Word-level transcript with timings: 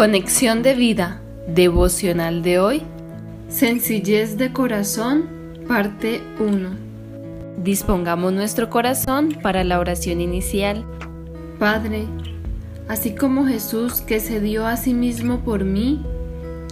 Conexión 0.00 0.62
de 0.62 0.72
vida, 0.72 1.20
devocional 1.46 2.42
de 2.42 2.58
hoy. 2.58 2.82
Sencillez 3.50 4.38
de 4.38 4.50
corazón, 4.50 5.28
parte 5.68 6.22
1. 6.38 6.70
Dispongamos 7.62 8.32
nuestro 8.32 8.70
corazón 8.70 9.36
para 9.42 9.62
la 9.62 9.78
oración 9.78 10.22
inicial. 10.22 10.86
Padre, 11.58 12.06
así 12.88 13.14
como 13.14 13.44
Jesús 13.44 14.00
que 14.00 14.20
se 14.20 14.40
dio 14.40 14.66
a 14.66 14.78
sí 14.78 14.94
mismo 14.94 15.40
por 15.40 15.64
mí, 15.64 16.02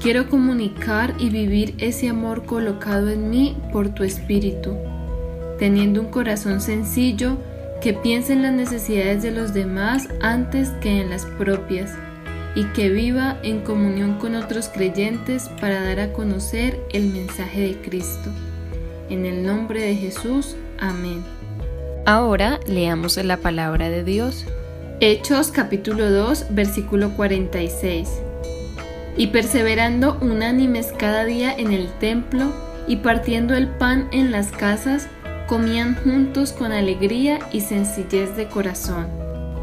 quiero 0.01 0.31
comunicar 0.31 1.13
y 1.19 1.29
vivir 1.29 1.75
ese 1.77 2.09
amor 2.09 2.47
colocado 2.47 3.11
en 3.11 3.29
mí 3.29 3.59
por 3.75 3.91
tu 3.91 4.05
Espíritu, 4.05 4.75
teniendo 5.59 6.01
un 6.01 6.09
corazón 6.09 6.63
sencillo 6.63 7.37
que 7.83 7.93
piense 7.93 8.33
en 8.33 8.41
las 8.41 8.55
necesidades 8.55 9.23
de 9.23 9.33
los 9.33 9.53
demás 9.53 10.09
antes 10.23 10.71
que 10.81 11.03
en 11.03 11.11
las 11.11 11.27
propias 11.27 11.91
y 12.59 12.65
que 12.73 12.89
viva 12.89 13.39
en 13.45 13.61
comunión 13.61 14.19
con 14.19 14.35
otros 14.35 14.69
creyentes 14.69 15.49
para 15.61 15.81
dar 15.81 16.01
a 16.01 16.13
conocer 16.13 16.81
el 16.93 17.07
mensaje 17.07 17.61
de 17.61 17.81
Cristo. 17.81 18.31
En 19.09 19.27
el 19.27 19.47
nombre 19.47 19.81
de 19.81 19.95
Jesús, 19.95 20.57
amén. 20.81 21.23
Ahora 22.05 22.59
leamos 22.67 23.17
la 23.19 23.37
palabra 23.37 23.91
de 23.91 24.03
Dios. 24.03 24.45
Hechos 24.99 25.53
capítulo 25.53 26.11
2, 26.11 26.47
versículo 26.51 27.11
46. 27.11 28.09
Y 29.17 29.29
perseverando 29.29 30.19
unánimes 30.21 30.93
cada 30.99 31.25
día 31.25 31.55
en 31.57 31.73
el 31.73 31.87
templo 32.01 32.53
y 32.89 32.97
partiendo 32.97 33.55
el 33.55 33.69
pan 33.69 34.09
en 34.11 34.33
las 34.33 34.51
casas, 34.51 35.07
comían 35.47 35.95
juntos 36.03 36.53
con 36.53 36.73
alegría 36.73 37.39
y 37.53 37.61
sencillez 37.61 38.37
de 38.37 38.49
corazón. 38.49 39.07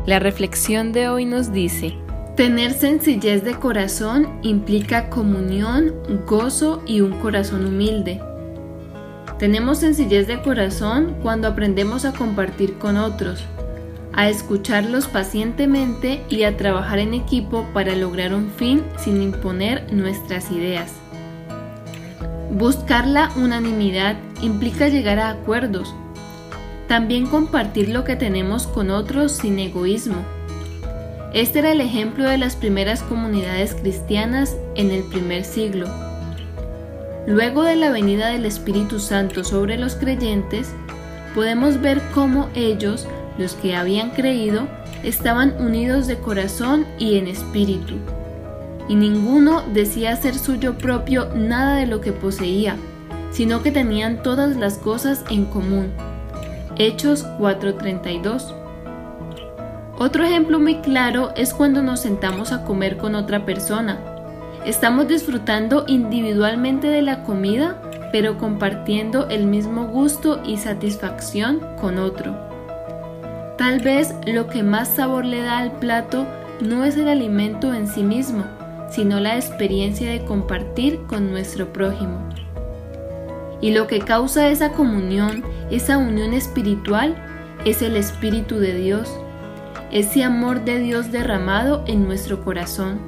La 0.05 0.19
reflexión 0.19 0.93
de 0.93 1.09
hoy 1.09 1.25
nos 1.25 1.51
dice, 1.51 1.93
Tener 2.35 2.73
sencillez 2.73 3.45
de 3.45 3.55
corazón 3.55 4.27
implica 4.41 5.09
comunión, 5.09 5.93
gozo 6.27 6.83
y 6.85 6.99
un 6.99 7.13
corazón 7.21 7.65
humilde. 7.65 8.19
Tenemos 9.39 9.77
sencillez 9.77 10.27
de 10.27 10.41
corazón 10.41 11.15
cuando 11.23 11.47
aprendemos 11.47 12.03
a 12.03 12.11
compartir 12.11 12.77
con 12.77 12.97
otros, 12.97 13.45
a 14.11 14.27
escucharlos 14.27 15.07
pacientemente 15.07 16.23
y 16.29 16.43
a 16.43 16.57
trabajar 16.57 16.99
en 16.99 17.13
equipo 17.13 17.65
para 17.73 17.95
lograr 17.95 18.33
un 18.33 18.49
fin 18.49 18.83
sin 18.97 19.21
imponer 19.21 19.93
nuestras 19.93 20.51
ideas. 20.51 20.91
Buscar 22.51 23.07
la 23.07 23.31
unanimidad 23.37 24.17
implica 24.41 24.89
llegar 24.89 25.19
a 25.19 25.29
acuerdos. 25.29 25.95
También 26.89 27.27
compartir 27.27 27.87
lo 27.87 28.03
que 28.03 28.17
tenemos 28.17 28.67
con 28.67 28.91
otros 28.91 29.31
sin 29.31 29.57
egoísmo 29.57 30.34
este 31.35 31.59
era 31.59 31.73
el 31.73 31.81
ejemplo 31.81 32.29
de 32.29 32.37
las 32.37 32.55
primeras 32.55 33.03
comunidades 33.03 33.75
cristianas 33.75 34.55
en 34.75 34.89
el 34.89 35.03
primer 35.03 35.43
siglo. 35.43 35.85
Luego 37.27 37.63
de 37.63 37.75
la 37.75 37.91
venida 37.91 38.29
del 38.29 38.45
Espíritu 38.45 38.99
Santo 38.99 39.43
sobre 39.43 39.77
los 39.77 39.95
creyentes, 39.95 40.73
podemos 41.33 41.81
ver 41.81 42.01
cómo 42.13 42.47
ellos, 42.55 43.05
los 43.37 43.55
que 43.55 43.75
habían 43.75 44.11
creído, 44.11 44.69
estaban 45.03 45.53
unidos 45.59 46.07
de 46.07 46.15
corazón 46.19 46.85
y 46.99 47.17
en 47.17 47.27
espíritu. 47.27 47.95
Y 48.87 48.95
ninguno 48.95 49.61
decía 49.73 50.13
hacer 50.13 50.35
suyo 50.35 50.77
propio 50.77 51.27
nada 51.35 51.75
de 51.75 51.85
lo 51.85 51.99
que 51.99 52.13
poseía, 52.13 52.77
sino 53.31 53.61
que 53.61 53.73
tenían 53.73 54.23
todas 54.23 54.55
las 54.55 54.77
cosas 54.77 55.25
en 55.29 55.43
común. 55.43 55.91
Hechos 56.77 57.25
4:32 57.39 58.55
otro 59.97 60.25
ejemplo 60.25 60.59
muy 60.59 60.81
claro 60.81 61.31
es 61.37 61.53
cuando 61.53 61.81
nos 61.81 62.01
sentamos 62.01 62.51
a 62.51 62.65
comer 62.65 62.97
con 62.97 63.15
otra 63.15 63.45
persona. 63.45 63.97
Estamos 64.65 65.07
disfrutando 65.07 65.85
individualmente 65.87 66.87
de 66.87 67.01
la 67.01 67.23
comida, 67.23 67.81
pero 68.11 68.37
compartiendo 68.37 69.29
el 69.29 69.45
mismo 69.45 69.87
gusto 69.87 70.41
y 70.45 70.57
satisfacción 70.57 71.61
con 71.79 71.97
otro. 71.97 72.35
Tal 73.57 73.79
vez 73.79 74.13
lo 74.25 74.47
que 74.47 74.63
más 74.63 74.89
sabor 74.89 75.23
le 75.23 75.41
da 75.41 75.59
al 75.59 75.71
plato 75.71 76.25
no 76.59 76.83
es 76.83 76.97
el 76.97 77.07
alimento 77.07 77.73
en 77.73 77.87
sí 77.87 78.03
mismo, 78.03 78.43
sino 78.89 79.21
la 79.21 79.37
experiencia 79.37 80.11
de 80.11 80.25
compartir 80.25 80.99
con 81.07 81.31
nuestro 81.31 81.71
prójimo. 81.71 82.19
Y 83.61 83.71
lo 83.71 83.87
que 83.87 83.99
causa 83.99 84.49
esa 84.49 84.73
comunión, 84.73 85.43
esa 85.71 85.97
unión 85.97 86.33
espiritual, 86.33 87.15
es 87.63 87.81
el 87.81 87.95
Espíritu 87.95 88.57
de 88.59 88.75
Dios 88.75 89.09
ese 89.95 90.25
amor 90.25 90.65
de 90.65 90.79
Dios 90.79 91.09
derramado 91.09 91.85
en 91.87 92.03
nuestro 92.03 92.43
corazón. 92.43 92.99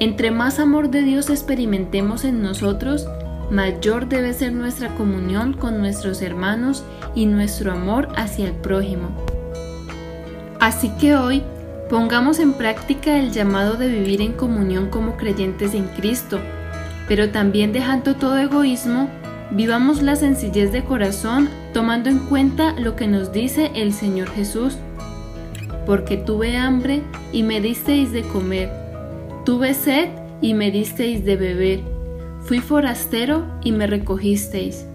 Entre 0.00 0.30
más 0.30 0.58
amor 0.58 0.90
de 0.90 1.00
Dios 1.00 1.30
experimentemos 1.30 2.26
en 2.26 2.42
nosotros, 2.42 3.08
mayor 3.50 4.06
debe 4.06 4.34
ser 4.34 4.52
nuestra 4.52 4.94
comunión 4.96 5.54
con 5.54 5.78
nuestros 5.78 6.20
hermanos 6.20 6.84
y 7.14 7.24
nuestro 7.24 7.72
amor 7.72 8.08
hacia 8.16 8.48
el 8.48 8.52
prójimo. 8.52 9.16
Así 10.60 10.90
que 11.00 11.16
hoy 11.16 11.42
pongamos 11.88 12.38
en 12.38 12.52
práctica 12.52 13.18
el 13.18 13.32
llamado 13.32 13.76
de 13.76 13.88
vivir 13.88 14.20
en 14.20 14.34
comunión 14.34 14.90
como 14.90 15.16
creyentes 15.16 15.72
en 15.72 15.86
Cristo, 15.96 16.38
pero 17.08 17.30
también 17.30 17.72
dejando 17.72 18.14
todo 18.16 18.36
egoísmo, 18.36 19.08
vivamos 19.50 20.02
la 20.02 20.16
sencillez 20.16 20.70
de 20.70 20.84
corazón 20.84 21.48
tomando 21.72 22.10
en 22.10 22.18
cuenta 22.18 22.74
lo 22.78 22.94
que 22.94 23.06
nos 23.06 23.32
dice 23.32 23.70
el 23.74 23.94
Señor 23.94 24.28
Jesús 24.32 24.76
porque 25.86 26.16
tuve 26.16 26.56
hambre 26.56 27.02
y 27.32 27.42
me 27.42 27.60
disteis 27.60 28.12
de 28.12 28.22
comer, 28.22 28.70
tuve 29.44 29.74
sed 29.74 30.08
y 30.40 30.54
me 30.54 30.70
disteis 30.70 31.22
de 31.24 31.36
beber, 31.36 31.80
fui 32.44 32.60
forastero 32.60 33.44
y 33.62 33.72
me 33.72 33.86
recogisteis. 33.86 34.86